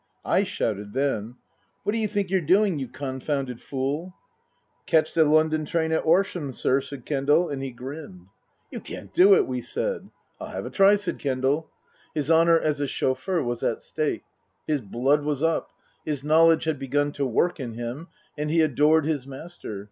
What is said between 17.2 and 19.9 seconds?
work in him and he adored his master.